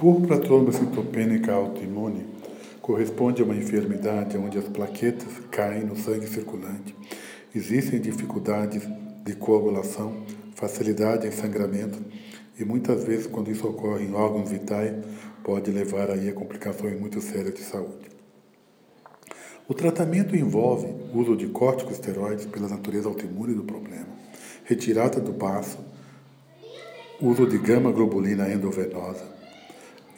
Púrpura 0.00 0.38
trombocitopênica 0.38 1.52
autoimune 1.52 2.24
corresponde 2.80 3.42
a 3.42 3.44
uma 3.44 3.54
enfermidade 3.54 4.38
onde 4.38 4.56
as 4.56 4.64
plaquetas 4.64 5.28
caem 5.50 5.84
no 5.84 5.94
sangue 5.94 6.26
circulante. 6.26 6.96
Existem 7.54 8.00
dificuldades 8.00 8.88
de 9.22 9.34
coagulação, 9.34 10.22
facilidade 10.54 11.26
em 11.26 11.30
sangramento 11.30 11.98
e 12.58 12.64
muitas 12.64 13.04
vezes, 13.04 13.26
quando 13.26 13.50
isso 13.50 13.68
ocorre 13.68 14.06
em 14.06 14.14
órgãos 14.14 14.48
vitais, 14.48 14.94
pode 15.44 15.70
levar 15.70 16.10
aí 16.10 16.30
a 16.30 16.32
complicações 16.32 16.98
muito 16.98 17.20
sérias 17.20 17.52
de 17.52 17.60
saúde. 17.60 18.08
O 19.68 19.74
tratamento 19.74 20.34
envolve 20.34 20.88
uso 21.12 21.36
de 21.36 21.46
corticosteroides 21.48 22.46
pela 22.46 22.70
natureza 22.70 23.06
autoimune 23.06 23.52
do 23.52 23.64
problema, 23.64 24.08
retirada 24.64 25.20
do 25.20 25.32
baço, 25.32 25.78
uso 27.20 27.46
de 27.46 27.58
gama-globulina 27.58 28.50
endovenosa, 28.50 29.38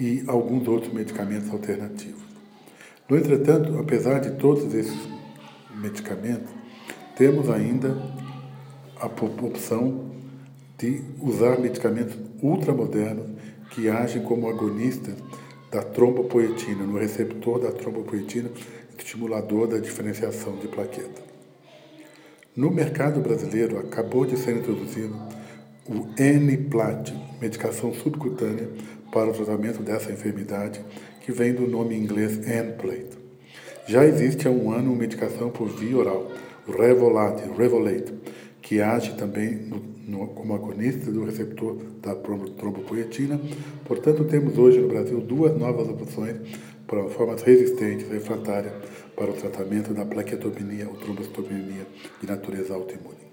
e 0.00 0.24
alguns 0.26 0.66
outros 0.66 0.92
medicamentos 0.92 1.50
alternativos. 1.50 2.22
No 3.06 3.16
entretanto, 3.16 3.78
apesar 3.78 4.20
de 4.20 4.30
todos 4.32 4.72
esses 4.72 4.98
medicamentos, 5.76 6.50
temos 7.16 7.50
ainda 7.50 8.00
a 8.98 9.06
opção 9.06 10.10
de 10.78 11.02
usar 11.20 11.60
medicamentos 11.60 12.16
ultramodernos 12.42 13.26
que 13.70 13.90
agem 13.90 14.22
como 14.22 14.48
agonistas 14.48 15.14
da 15.70 15.82
trombopoetina, 15.82 16.84
no 16.84 16.98
receptor 16.98 17.60
da 17.60 17.70
trombopoetina, 17.70 18.50
estimulador 18.98 19.68
da 19.68 19.78
diferenciação 19.78 20.56
de 20.56 20.66
plaqueta. 20.66 21.22
No 22.56 22.70
mercado 22.70 23.20
brasileiro, 23.20 23.78
acabou 23.78 24.24
de 24.24 24.36
ser 24.36 24.56
introduzido 24.56 25.14
o 25.86 26.06
N-Plat, 26.20 27.12
medicação 27.40 27.92
subcutânea 27.92 28.68
para 29.10 29.30
o 29.30 29.32
tratamento 29.32 29.82
dessa 29.82 30.12
enfermidade, 30.12 30.80
que 31.20 31.32
vem 31.32 31.52
do 31.52 31.66
nome 31.66 31.96
inglês 31.96 32.38
N-Plate. 32.46 33.18
Já 33.86 34.04
existe 34.04 34.46
há 34.46 34.50
um 34.50 34.70
ano 34.70 34.90
uma 34.90 35.00
medicação 35.00 35.50
por 35.50 35.68
via 35.68 35.96
oral, 35.96 36.30
o 36.66 36.72
Revolade, 36.72 37.42
Revolate, 37.56 38.14
que 38.62 38.80
age 38.80 39.14
também 39.16 39.56
no, 39.56 39.82
no, 40.06 40.28
como 40.28 40.54
agonista 40.54 41.10
do 41.10 41.24
receptor 41.24 41.76
da 42.00 42.14
trombopoetina. 42.14 43.40
Portanto, 43.84 44.24
temos 44.24 44.56
hoje 44.56 44.80
no 44.80 44.88
Brasil 44.88 45.20
duas 45.20 45.56
novas 45.58 45.88
opções 45.88 46.36
para 46.86 47.08
formas 47.08 47.42
resistentes, 47.42 48.08
refratárias, 48.08 48.74
para 49.16 49.30
o 49.30 49.34
tratamento 49.34 49.92
da 49.92 50.04
plaquetopenia 50.04 50.88
ou 50.88 50.94
trombocitopenia 50.94 51.86
de 52.20 52.26
natureza 52.26 52.74
autoimune. 52.74 53.29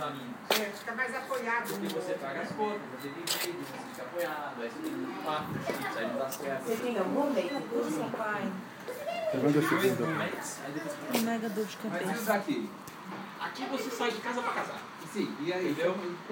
É, 0.00 0.64
fica 0.70 0.94
mais 0.94 1.14
apoiado. 1.14 1.68
Porque 1.68 1.88
você 1.88 2.14
paga 2.14 2.40
as 2.40 2.52
contas, 2.52 2.80
você 3.00 3.08
tem 3.08 3.26
jeito, 3.26 3.58
você 3.58 3.78
fica 3.90 4.02
apoiado, 4.02 4.62
aí 4.62 4.70
você 4.70 4.80
tem 4.80 4.94
um 4.94 5.22
papo, 5.22 5.50
aí 5.98 6.06
não 6.06 6.18
dá 6.18 6.30
certo. 6.30 6.64
Você 6.64 6.76
tem 6.76 6.98
algum 6.98 7.32
do 7.32 7.90
seu 7.94 8.10
pai? 8.16 8.52
Segunda. 9.30 9.60
depois 9.60 9.84
Um 11.14 11.20
mega 11.20 11.48
dor 11.50 11.64
de 11.66 11.78
Mas 11.84 11.92
cabeça. 12.00 12.20
isso 12.22 12.32
aqui. 12.32 12.70
Aqui 13.40 13.64
você 13.66 13.90
sai 13.90 14.10
de 14.10 14.18
casa 14.20 14.42
pra 14.42 14.52
casar. 14.52 14.78
Sim, 15.12 15.36
e 15.40 15.52
aí? 15.52 15.70
Entendeu? 15.70 15.96